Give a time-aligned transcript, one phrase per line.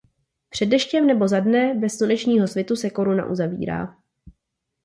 [0.49, 3.95] Před deštěm nebo za dne bez slunečního svitu se koruna uzavírá.